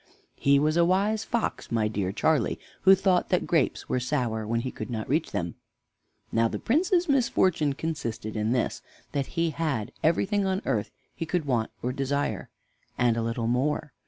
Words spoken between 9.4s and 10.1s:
had